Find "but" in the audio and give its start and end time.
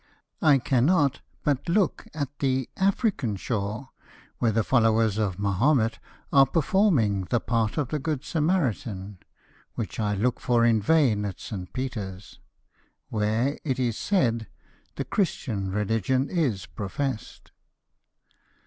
1.43-1.69